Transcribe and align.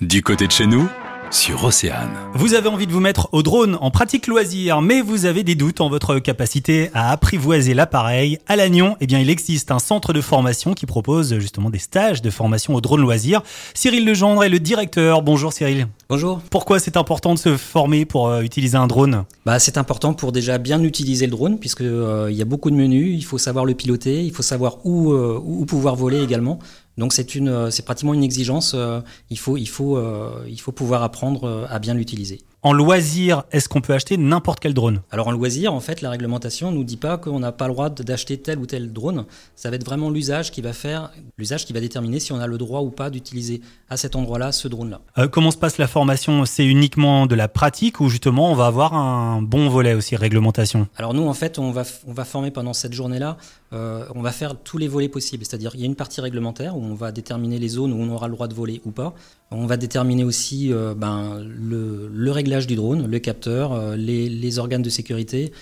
Du 0.00 0.22
côté 0.22 0.46
de 0.46 0.52
chez 0.52 0.66
nous, 0.66 0.88
sur 1.30 1.62
Océane. 1.62 2.08
Vous 2.32 2.54
avez 2.54 2.70
envie 2.70 2.86
de 2.86 2.92
vous 2.92 3.00
mettre 3.00 3.28
au 3.32 3.42
drone 3.42 3.76
en 3.82 3.90
pratique 3.90 4.28
loisir, 4.28 4.80
mais 4.80 5.02
vous 5.02 5.26
avez 5.26 5.42
des 5.42 5.54
doutes 5.54 5.82
en 5.82 5.90
votre 5.90 6.18
capacité 6.20 6.88
à 6.94 7.10
apprivoiser 7.12 7.74
l'appareil. 7.74 8.38
À 8.46 8.56
Lannion, 8.56 8.96
eh 9.00 9.06
bien, 9.06 9.18
il 9.18 9.28
existe 9.28 9.70
un 9.70 9.78
centre 9.78 10.14
de 10.14 10.22
formation 10.22 10.72
qui 10.72 10.86
propose 10.86 11.38
justement 11.38 11.68
des 11.68 11.78
stages 11.78 12.22
de 12.22 12.30
formation 12.30 12.74
au 12.74 12.80
drone 12.80 13.02
loisir. 13.02 13.42
Cyril 13.74 14.06
Legendre 14.06 14.42
est 14.42 14.48
le 14.48 14.58
directeur. 14.58 15.20
Bonjour 15.20 15.52
Cyril. 15.52 15.86
Bonjour. 16.10 16.40
Pourquoi 16.50 16.80
c'est 16.80 16.96
important 16.96 17.34
de 17.34 17.38
se 17.38 17.56
former 17.56 18.04
pour 18.04 18.30
euh, 18.30 18.40
utiliser 18.42 18.76
un 18.76 18.88
drone? 18.88 19.26
Bah, 19.46 19.60
c'est 19.60 19.78
important 19.78 20.12
pour 20.12 20.32
déjà 20.32 20.58
bien 20.58 20.82
utiliser 20.82 21.26
le 21.26 21.30
drone, 21.30 21.60
puisque 21.60 21.82
euh, 21.82 22.28
y 22.32 22.42
a 22.42 22.44
beaucoup 22.44 22.72
de 22.72 22.74
menus, 22.74 23.16
il 23.16 23.24
faut 23.24 23.38
savoir 23.38 23.64
le 23.64 23.74
piloter, 23.74 24.24
il 24.24 24.32
faut 24.32 24.42
savoir 24.42 24.84
où, 24.84 25.12
euh, 25.12 25.40
où 25.40 25.64
pouvoir 25.66 25.94
voler 25.94 26.20
également. 26.20 26.58
Donc 26.98 27.12
c'est 27.12 27.36
une, 27.36 27.70
c'est 27.70 27.84
pratiquement 27.84 28.12
une 28.12 28.24
exigence. 28.24 28.76
il 29.30 29.38
faut, 29.38 29.56
il 29.56 29.68
faut, 29.68 29.98
il 30.46 30.60
faut 30.60 30.72
pouvoir 30.72 31.02
apprendre 31.02 31.66
à 31.70 31.78
bien 31.78 31.94
l'utiliser. 31.94 32.40
En 32.62 32.74
loisir, 32.74 33.44
est-ce 33.52 33.70
qu'on 33.70 33.80
peut 33.80 33.94
acheter 33.94 34.18
n'importe 34.18 34.60
quel 34.60 34.74
drone? 34.74 35.00
Alors 35.10 35.28
en 35.28 35.30
loisir, 35.30 35.72
en 35.72 35.80
fait, 35.80 36.02
la 36.02 36.10
réglementation 36.10 36.72
nous 36.72 36.84
dit 36.84 36.98
pas 36.98 37.16
qu'on 37.16 37.40
n'a 37.40 37.52
pas 37.52 37.68
le 37.68 37.72
droit 37.72 37.88
d'acheter 37.88 38.36
tel 38.36 38.58
ou 38.58 38.66
tel 38.66 38.92
drone. 38.92 39.24
Ça 39.56 39.70
va 39.70 39.76
être 39.76 39.86
vraiment 39.86 40.10
l'usage 40.10 40.50
qui 40.50 40.60
va 40.60 40.74
faire, 40.74 41.10
l'usage 41.38 41.64
qui 41.64 41.72
va 41.72 41.80
déterminer 41.80 42.20
si 42.20 42.34
on 42.34 42.38
a 42.38 42.46
le 42.46 42.58
droit 42.58 42.80
ou 42.80 42.90
pas 42.90 43.08
d'utiliser 43.08 43.62
à 43.88 43.96
cet 43.96 44.14
endroit-là 44.14 44.52
ce 44.52 44.68
drone-là. 44.68 45.28
Comment 45.28 45.52
se 45.52 45.56
passe 45.56 45.78
la 45.78 45.86
formation 45.86 45.99
C'est 46.46 46.66
uniquement 46.66 47.26
de 47.26 47.34
la 47.34 47.48
pratique 47.48 48.00
ou 48.00 48.08
justement 48.08 48.50
on 48.50 48.54
va 48.54 48.66
avoir 48.66 48.94
un 48.94 49.42
bon 49.42 49.68
volet 49.68 49.94
aussi 49.94 50.16
réglementation? 50.16 50.88
Alors 50.96 51.14
nous, 51.14 51.26
en 51.26 51.34
fait, 51.34 51.58
on 51.58 51.70
va, 51.70 51.82
on 52.06 52.12
va 52.12 52.24
former 52.24 52.50
pendant 52.50 52.72
cette 52.72 52.92
journée-là, 52.92 53.36
euh, 53.72 54.04
on 54.14 54.22
va 54.22 54.32
faire 54.32 54.56
tous 54.56 54.78
les 54.78 54.88
volets 54.88 55.08
possibles. 55.08 55.44
C'est-à-dire, 55.44 55.72
il 55.74 55.80
y 55.80 55.82
a 55.82 55.86
une 55.86 55.94
partie 55.94 56.20
réglementaire 56.20 56.76
où 56.76 56.82
on 56.82 56.94
va 56.94 57.12
déterminer 57.12 57.58
les 57.58 57.68
zones 57.68 57.92
où 57.92 57.96
on 57.96 58.10
aura 58.10 58.28
le 58.28 58.34
droit 58.34 58.48
de 58.48 58.54
voler 58.54 58.80
ou 58.84 58.90
pas. 58.90 59.14
On 59.50 59.66
va 59.66 59.76
déterminer 59.76 60.24
aussi 60.24 60.72
euh, 60.72 60.94
ben, 60.94 61.40
le, 61.40 62.08
le 62.12 62.30
réglage 62.30 62.66
du 62.66 62.76
drone, 62.76 63.06
le 63.06 63.18
capteur, 63.18 63.72
euh, 63.72 63.96
les, 63.96 64.28
les 64.28 64.58
organes 64.58 64.82
de 64.82 64.90
sécurité, 64.90 65.52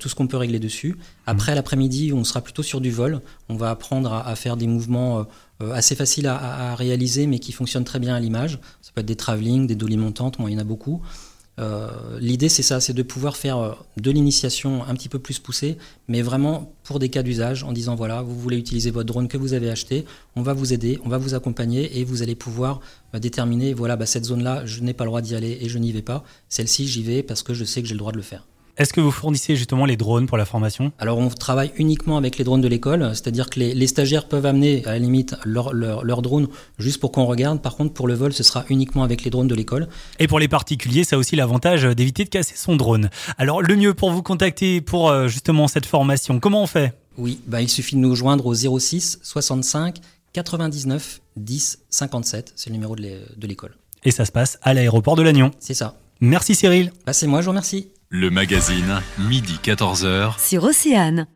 tout 0.00 0.10
ce 0.10 0.14
qu'on 0.14 0.26
peut 0.26 0.36
régler 0.36 0.58
dessus. 0.58 0.98
Après, 1.24 1.54
l'après-midi, 1.54 2.12
on 2.12 2.22
sera 2.22 2.42
plutôt 2.42 2.62
sur 2.62 2.82
du 2.82 2.90
vol. 2.90 3.22
On 3.48 3.56
va 3.56 3.70
apprendre 3.70 4.12
à, 4.12 4.28
à 4.28 4.34
faire 4.36 4.58
des 4.58 4.66
mouvements 4.66 5.24
assez 5.60 5.94
faciles 5.94 6.26
à, 6.26 6.74
réaliser, 6.74 7.26
mais 7.26 7.38
qui 7.38 7.52
fonctionnent 7.52 7.84
très 7.84 7.98
bien 7.98 8.14
à 8.14 8.20
l'image. 8.20 8.60
Ça 8.80 8.92
peut 8.94 9.00
être 9.00 9.06
des 9.06 9.16
travelling, 9.16 9.66
des 9.66 9.74
dolly 9.74 9.96
montantes, 9.96 10.38
moi, 10.38 10.50
il 10.50 10.54
y 10.54 10.56
en 10.56 10.60
a 10.60 10.64
beaucoup. 10.64 11.02
Euh, 11.58 11.90
L'idée, 12.20 12.48
c'est 12.48 12.62
ça, 12.62 12.80
c'est 12.80 12.92
de 12.92 13.02
pouvoir 13.02 13.36
faire 13.36 13.58
euh, 13.58 13.72
de 13.96 14.10
l'initiation 14.10 14.84
un 14.84 14.94
petit 14.94 15.08
peu 15.08 15.18
plus 15.18 15.38
poussée, 15.38 15.76
mais 16.06 16.22
vraiment 16.22 16.72
pour 16.84 16.98
des 16.98 17.08
cas 17.08 17.22
d'usage, 17.22 17.64
en 17.64 17.72
disant 17.72 17.96
voilà, 17.96 18.22
vous 18.22 18.38
voulez 18.38 18.56
utiliser 18.56 18.90
votre 18.90 19.06
drone 19.06 19.28
que 19.28 19.36
vous 19.36 19.54
avez 19.54 19.70
acheté, 19.70 20.04
on 20.36 20.42
va 20.42 20.52
vous 20.52 20.72
aider, 20.72 21.00
on 21.04 21.08
va 21.08 21.18
vous 21.18 21.34
accompagner 21.34 21.98
et 21.98 22.04
vous 22.04 22.22
allez 22.22 22.36
pouvoir 22.36 22.80
euh, 23.14 23.18
déterminer 23.18 23.74
voilà, 23.74 23.96
bah, 23.96 24.06
cette 24.06 24.24
zone-là, 24.24 24.64
je 24.66 24.80
n'ai 24.82 24.94
pas 24.94 25.04
le 25.04 25.08
droit 25.08 25.20
d'y 25.20 25.34
aller 25.34 25.58
et 25.60 25.68
je 25.68 25.78
n'y 25.78 25.90
vais 25.90 26.02
pas. 26.02 26.22
Celle-ci, 26.48 26.86
j'y 26.86 27.02
vais 27.02 27.22
parce 27.22 27.42
que 27.42 27.54
je 27.54 27.64
sais 27.64 27.82
que 27.82 27.88
j'ai 27.88 27.94
le 27.94 27.98
droit 27.98 28.12
de 28.12 28.18
le 28.18 28.22
faire. 28.22 28.46
Est-ce 28.78 28.92
que 28.92 29.00
vous 29.00 29.10
fournissez 29.10 29.56
justement 29.56 29.84
les 29.86 29.96
drones 29.96 30.26
pour 30.26 30.38
la 30.38 30.44
formation? 30.44 30.92
Alors 31.00 31.18
on 31.18 31.28
travaille 31.30 31.72
uniquement 31.76 32.16
avec 32.16 32.38
les 32.38 32.44
drones 32.44 32.60
de 32.60 32.68
l'école, 32.68 33.10
c'est-à-dire 33.12 33.50
que 33.50 33.58
les, 33.58 33.74
les 33.74 33.86
stagiaires 33.88 34.28
peuvent 34.28 34.46
amener 34.46 34.84
à 34.86 34.92
la 34.92 34.98
limite 35.00 35.34
leur, 35.44 35.72
leur, 35.72 36.04
leur 36.04 36.22
drone 36.22 36.46
juste 36.78 37.00
pour 37.00 37.10
qu'on 37.10 37.24
regarde. 37.26 37.60
Par 37.60 37.74
contre, 37.76 37.92
pour 37.92 38.06
le 38.06 38.14
vol, 38.14 38.32
ce 38.32 38.44
sera 38.44 38.64
uniquement 38.68 39.02
avec 39.02 39.24
les 39.24 39.30
drones 39.30 39.48
de 39.48 39.54
l'école. 39.56 39.88
Et 40.20 40.28
pour 40.28 40.38
les 40.38 40.46
particuliers, 40.46 41.02
ça 41.02 41.16
a 41.16 41.18
aussi 41.18 41.34
l'avantage 41.34 41.82
d'éviter 41.82 42.24
de 42.24 42.28
casser 42.30 42.54
son 42.56 42.76
drone. 42.76 43.10
Alors 43.36 43.62
le 43.62 43.74
mieux 43.74 43.94
pour 43.94 44.12
vous 44.12 44.22
contacter 44.22 44.80
pour 44.80 45.10
euh, 45.10 45.26
justement 45.26 45.66
cette 45.66 45.86
formation, 45.86 46.38
comment 46.38 46.62
on 46.62 46.66
fait? 46.68 46.92
Oui, 47.18 47.40
bah, 47.48 47.60
il 47.60 47.68
suffit 47.68 47.96
de 47.96 48.00
nous 48.00 48.14
joindre 48.14 48.46
au 48.46 48.54
06 48.54 49.18
65 49.24 49.96
99 50.32 51.20
10 51.36 51.78
57, 51.90 52.52
c'est 52.54 52.70
le 52.70 52.74
numéro 52.74 52.94
de 52.94 53.02
l'é- 53.02 53.18
de 53.36 53.46
l'école. 53.48 53.74
Et 54.04 54.12
ça 54.12 54.24
se 54.24 54.30
passe 54.30 54.58
à 54.62 54.72
l'aéroport 54.72 55.16
de 55.16 55.22
Lannion. 55.22 55.50
C'est 55.58 55.74
ça. 55.74 55.96
Merci 56.20 56.54
Cyril. 56.54 56.92
Bah, 57.06 57.12
c'est 57.12 57.26
moi, 57.26 57.40
je 57.40 57.46
vous 57.46 57.50
remercie. 57.50 57.88
Le 58.10 58.30
magazine, 58.30 59.02
midi 59.18 59.58
14h. 59.62 60.40
sur 60.40 60.64
Océane. 60.64 61.26